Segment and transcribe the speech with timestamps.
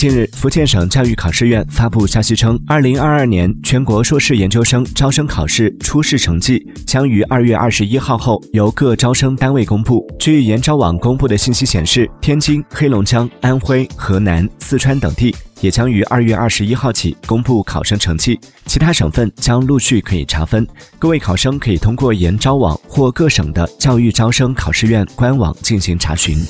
[0.00, 10.10] 近日福建省教育考试院发布消息称二零二二年全国硕士研究生招生考试初试成绩将于二月二十一号后由各招生单位公布。
[10.18, 18.40] 据研招网公布的信息显示天津黑龙江安徽河南四川等地也将于二月二十一号起公布考生成绩。
[18.64, 20.66] 其他省份将陆续可以查分。
[20.98, 26.42] 各位考生可以通过研招网或各省的教育招生考试院官网进行查询。